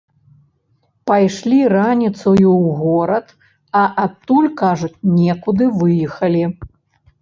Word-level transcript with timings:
Пайшлі 1.11 1.59
раніцаю 1.75 2.35
ў 2.37 2.65
горад, 2.81 3.27
а 3.83 3.87
адтуль, 4.09 4.53
кажуць, 4.67 4.95
некуды 5.23 5.73
выехалі. 5.81 6.43